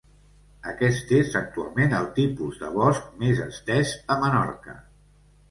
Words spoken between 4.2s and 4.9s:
Menorca.